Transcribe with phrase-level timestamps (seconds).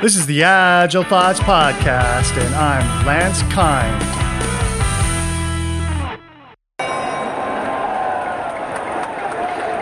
[0.00, 4.00] This is the Agile Thoughts Podcast, and I'm Lance Kind.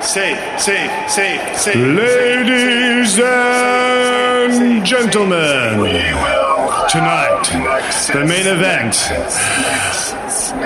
[0.02, 1.76] Safe, safe, safe, safe.
[1.76, 5.80] Ladies and gentlemen,
[6.88, 7.42] tonight,
[8.12, 8.94] the main event.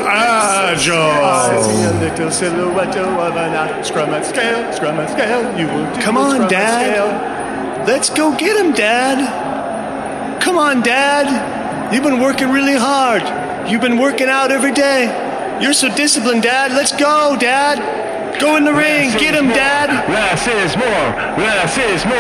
[0.06, 1.64] Agile.
[2.32, 5.60] silhouette of an scrum and scale, scrum and scale.
[5.60, 7.88] You will Come on, Dad.
[7.88, 10.42] Let's go get him, Dad.
[10.42, 11.94] Come on, Dad.
[11.94, 13.24] You've been working really hard.
[13.70, 15.60] You've been working out every day.
[15.62, 16.72] You're so disciplined, Dad.
[16.72, 18.03] Let's go, Dad.
[18.40, 19.12] Go in the ring.
[19.12, 19.90] Get him, Dad.
[20.10, 20.86] Less is more.
[21.38, 22.14] Less is more.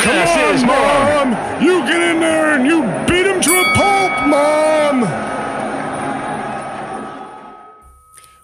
[0.00, 0.76] Come Less on, is more.
[0.76, 1.62] Mom.
[1.62, 5.02] You get in there and you beat him to a pulp, Mom.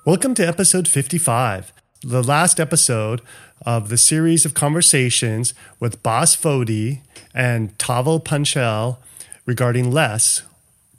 [0.05, 1.73] Welcome to episode 55,
[2.03, 3.23] the last episode
[3.65, 7.01] of the series of conversations with Bas Vodde
[7.33, 8.99] and Tavel Panchel
[9.47, 10.43] regarding less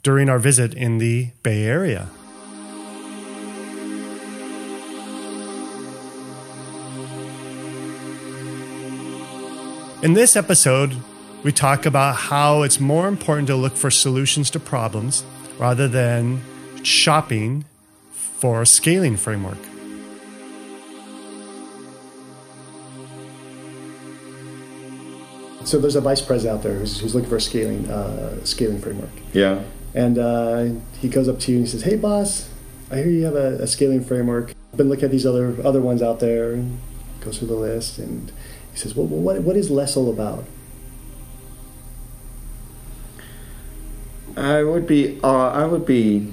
[0.02, 2.08] during our visit in the Bay Area.
[10.04, 10.94] In this episode,
[11.42, 15.24] we talk about how it's more important to look for solutions to problems
[15.58, 16.42] rather than
[16.82, 17.64] shopping
[18.12, 19.56] for a scaling framework.
[25.64, 28.82] So there's a vice president out there who's, who's looking for a scaling uh, scaling
[28.82, 29.62] framework, Yeah.
[29.94, 30.66] and uh,
[31.00, 32.50] he goes up to you and he says, "Hey, boss,
[32.90, 34.52] I hear you have a, a scaling framework.
[34.70, 36.78] I've been looking at these other other ones out there." And
[37.22, 38.30] goes through the list, and
[38.74, 40.44] he says, "Well, what what is less all about?"
[44.36, 46.28] I would be uh, I would be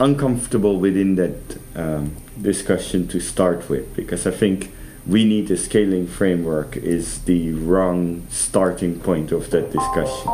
[0.00, 4.72] uncomfortable within that um, discussion to start with because I think
[5.06, 10.26] we need a scaling framework is the wrong starting point of that discussion.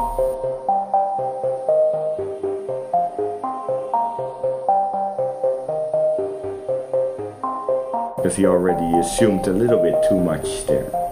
[8.17, 11.06] Because he already assumed a little bit too much there.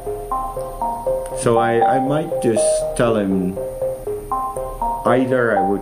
[1.41, 2.65] So I, I might just
[2.97, 3.59] tell him
[5.06, 5.81] either I would,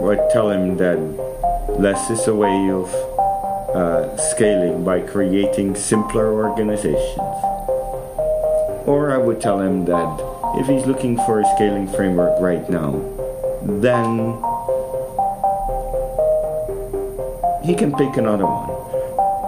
[0.00, 0.98] would tell him that
[1.78, 2.92] less is a way of
[3.74, 7.18] uh, scaling by creating simpler organizations.
[8.86, 10.08] Or I would tell him that
[10.58, 12.92] if he's looking for a scaling framework right now,
[13.62, 14.38] then
[17.64, 18.75] he can pick another one.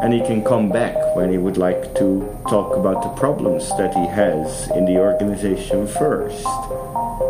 [0.03, 3.95] And he can come back when he would like to talk about the problems that
[3.95, 6.47] he has in the organization first.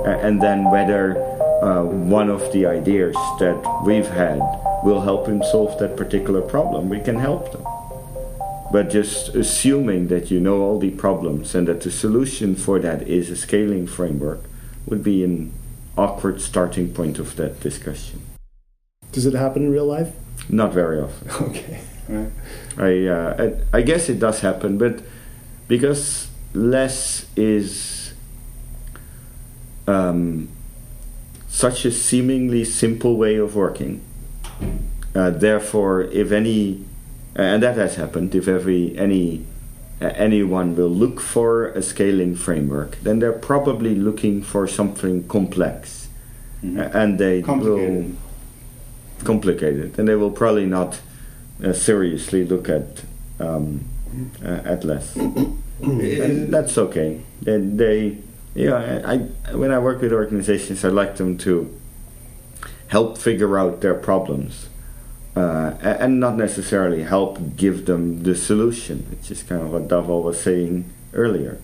[0.07, 1.17] And then whether
[1.63, 4.39] uh, one of the ideas that we've had
[4.85, 7.65] will help him solve that particular problem, we can help them.
[8.71, 13.03] But just assuming that you know all the problems and that the solution for that
[13.09, 14.45] is a scaling framework
[14.87, 15.53] would be an
[15.97, 18.21] awkward starting point of that discussion.
[19.11, 20.13] Does it happen in real life?
[20.49, 21.31] Not very often.
[21.49, 21.81] Okay.
[22.79, 25.03] I, uh, I I guess it does happen, but
[25.69, 28.15] because less is
[29.87, 30.49] um,
[31.49, 34.01] such a seemingly simple way of working.
[35.15, 36.85] Uh, therefore, if any,
[37.35, 39.45] and that has happened, if every any
[40.01, 46.09] uh, anyone will look for a scaling framework, then they're probably looking for something complex,
[46.63, 48.05] Uh, and they will
[49.25, 51.01] complicated, and they will probably not
[51.63, 53.03] uh, seriously look at
[53.41, 53.85] um,
[54.45, 55.63] uh, at and
[56.53, 57.21] that's okay.
[57.41, 58.19] They,
[58.55, 61.73] yeah, I, I when I work with organizations, I like them to
[62.89, 64.69] help figure out their problems,
[65.37, 69.07] uh, and not necessarily help give them the solution.
[69.11, 71.61] Which is kind of what Davol was saying earlier.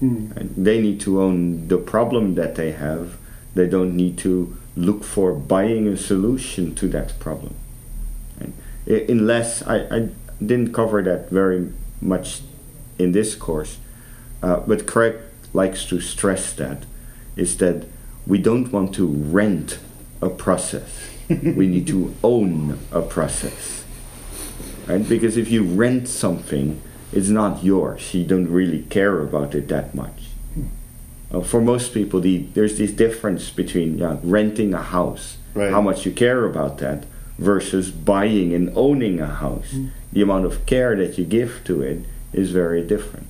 [0.00, 3.16] And They need to own the problem that they have.
[3.54, 7.56] They don't need to look for buying a solution to that problem.
[8.88, 10.08] Unless I, I
[10.44, 12.40] didn't cover that very much
[12.98, 13.78] in this course,
[14.42, 15.16] uh, but Craig
[15.52, 16.84] likes to stress that
[17.36, 17.84] is that
[18.26, 19.78] we don't want to rent
[20.22, 21.10] a process.
[21.28, 23.84] we need to own a process.
[24.86, 25.06] Right?
[25.06, 26.80] Because if you rent something,
[27.12, 28.14] it's not yours.
[28.14, 30.30] You don't really care about it that much.
[31.30, 35.70] Uh, for most people, the, there's this difference between yeah, renting a house, Right.
[35.70, 37.04] how much you care about that,
[37.38, 39.74] versus buying and owning a house.
[40.12, 43.26] The amount of care that you give to it is very different.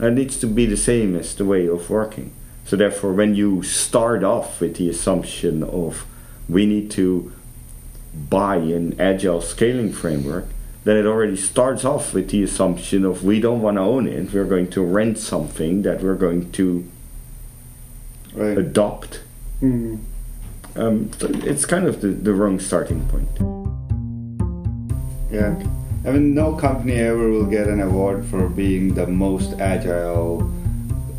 [0.00, 2.32] It needs to be the same as the way of working.
[2.64, 6.04] So therefore, when you start off with the assumption of
[6.48, 7.32] we need to
[8.30, 10.46] buy an agile scaling framework,
[10.84, 14.32] that it already starts off with the assumption of we don't want to own it.
[14.32, 16.84] We're going to rent something that we're going to
[18.34, 18.56] Right.
[18.58, 19.20] adopt.
[19.62, 19.98] Mm.
[20.78, 23.28] Um, so it's kind of the, the wrong starting point.
[25.30, 25.54] Yeah.
[26.06, 30.48] I mean, no company ever will get an award for being the most agile,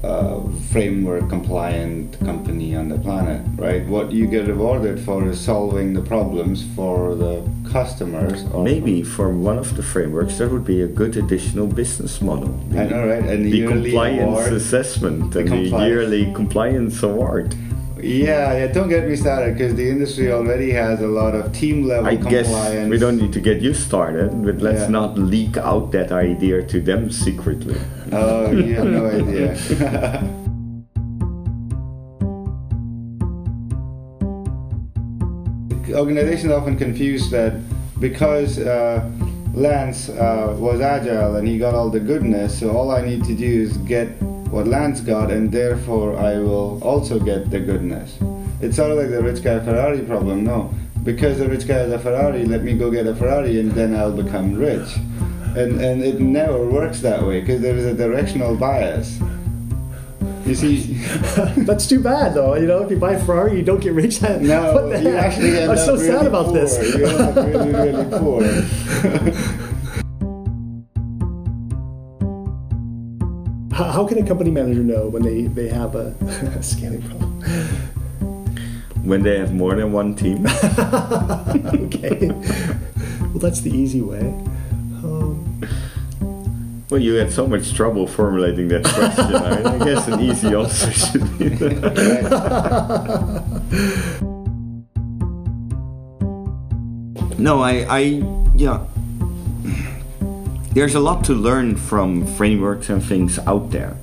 [0.04, 0.40] uh,
[0.72, 3.86] framework compliant company on the planet, right?
[3.86, 8.46] What you get awarded for is solving the problems for the customers.
[8.54, 12.58] Or Maybe for one of the frameworks, that would be a good additional business model.
[12.72, 13.24] I know, right?
[13.24, 14.54] And the The compliance award.
[14.54, 15.90] assessment and the compliance.
[15.90, 17.54] yearly compliance award.
[18.02, 18.68] Yeah, yeah.
[18.68, 22.16] Don't get me started because the industry already has a lot of team level I
[22.16, 22.48] compliance.
[22.48, 24.88] guess we don't need to get you started, but let's Yeah.
[25.00, 27.76] not leak out that idea to them secretly.
[28.12, 29.56] Oh, you have no idea.
[35.94, 37.54] Organizations often confuse that
[38.00, 39.10] because uh,
[39.54, 43.34] Lance uh, was agile and he got all the goodness, so all I need to
[43.36, 44.08] do is get
[44.52, 48.18] what Lance got, and therefore I will also get the goodness.
[48.62, 50.44] It's sort of like the rich guy Ferrari problem.
[50.44, 50.74] No,
[51.04, 53.96] because the rich guy has a Ferrari, let me go get a Ferrari, and then
[53.96, 54.96] I'll become rich.
[55.56, 59.20] And and it never works that way because there is a directional bias.
[60.46, 60.94] You see,
[61.58, 62.56] That's too bad, though.
[62.56, 64.20] You know, if you buy a Ferrari, you don't get rich.
[64.22, 65.26] what no, you heck?
[65.26, 66.54] actually end I'm so really sad about poor.
[66.54, 66.96] this.
[66.96, 68.42] You end up really, really poor.
[73.80, 76.08] How, how can a company manager know when they, they have a,
[76.60, 77.42] a scaling problem?
[79.06, 82.28] When they have more than one team, okay.
[82.28, 84.34] well, that's the easy way.
[85.02, 85.62] Um,
[86.90, 89.34] well, you had so much trouble formulating that question.
[89.34, 91.50] I, I guess an easy answer should be.
[97.42, 98.00] no, I, I,
[98.56, 98.86] yeah.
[100.72, 103.98] There's a lot to learn from frameworks and things out there,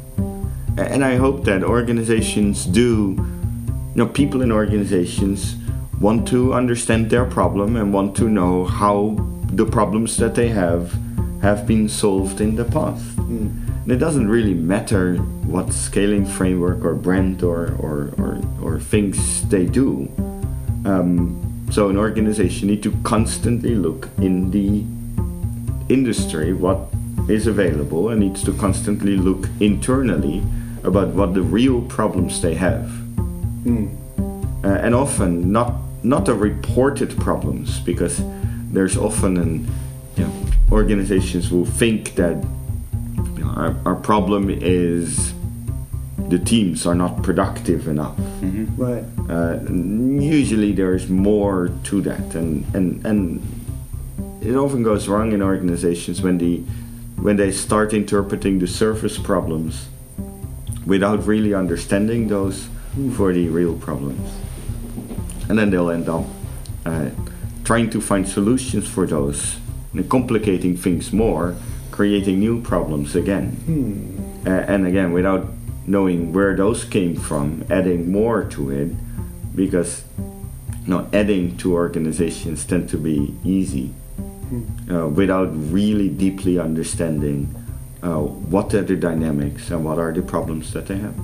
[0.76, 3.14] and I hope that organizations do.
[3.16, 5.56] You know, people in organizations
[6.00, 9.16] want to understand their problem and want to know how
[9.52, 10.92] the problems that they have
[11.40, 13.16] have been solved in the past.
[13.18, 15.16] And it doesn't really matter
[15.46, 20.10] what scaling framework or brand or, or, or, or things they do.
[20.84, 24.84] Um, so an organization need to constantly look in the
[25.88, 26.88] industry what
[27.28, 30.42] is available and needs to constantly look internally
[30.84, 32.90] about what the real problems they have.
[34.64, 38.22] Uh, and often not not the reported problems because
[38.72, 39.66] there's often an
[40.16, 40.32] you know,
[40.70, 42.36] organizations will think that
[43.36, 45.34] you know, our, our problem is
[46.28, 48.16] the teams are not productive enough.
[48.76, 49.04] right.
[49.28, 53.42] Uh, usually there's more to that, and, and and
[54.46, 56.62] it often goes wrong in organizations when the
[57.16, 59.88] when they start interpreting the surface problems
[60.86, 62.68] without really understanding those
[63.16, 64.30] for the real problems,
[65.48, 66.24] and then they'll end up
[66.84, 67.10] uh,
[67.64, 69.56] trying to find solutions for those,
[69.92, 71.56] and complicating things more,
[71.90, 73.56] creating new problems again,
[74.46, 75.48] uh, and again without
[75.88, 78.90] knowing where those came from, adding more to it,
[79.56, 80.04] because
[80.84, 83.92] you know, adding to organizations tend to be easy
[84.90, 87.54] uh, without really deeply understanding
[88.02, 91.14] uh, what are the dynamics and what are the problems that they have.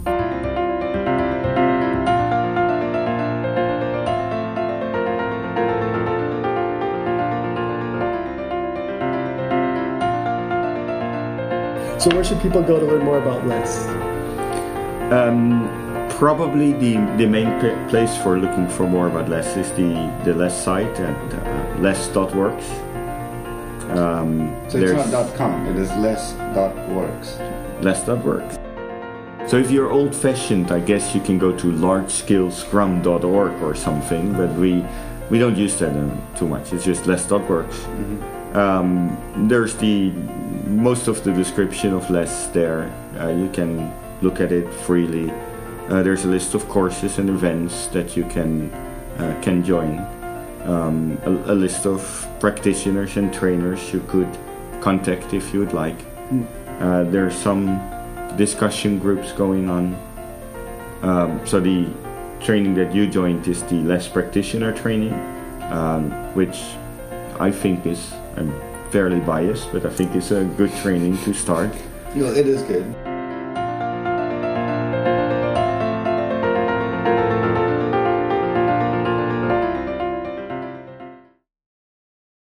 [12.00, 13.86] So, where should people go to learn more about Less?
[15.12, 15.68] Um,
[16.10, 19.92] probably the, the main p- place for looking for more about less is the,
[20.24, 22.91] the less site at uh, less.works.
[23.98, 27.38] Um, So it's not dot .com, it is less dot .works.
[27.82, 28.58] less.works.
[29.50, 34.50] So if you're old fashioned, I guess you can go to largescalescrum.org or something, but
[34.54, 34.84] we
[35.30, 36.72] we don't use that uh, too much.
[36.72, 37.78] It's just less.works.
[38.54, 39.16] Um,
[39.48, 40.10] there's the
[40.68, 42.92] most of the description of less there.
[43.18, 45.30] Uh, you can look at it freely.
[45.88, 48.70] Uh, there's a list of courses and events that you can
[49.18, 49.98] uh, can join.
[50.64, 54.28] Um, a, a list of practitioners and trainers you could
[54.80, 55.96] contact if you would like.
[56.80, 57.80] Uh, are some
[58.36, 59.96] discussion groups going on.
[61.02, 61.88] Um, so the
[62.40, 65.12] training that you joined is the less practitioner training,
[65.70, 66.62] um, which
[67.40, 68.52] I think is I'm
[68.90, 71.70] fairly biased, but I think it's a good training to start.
[72.14, 72.84] You know, it is good.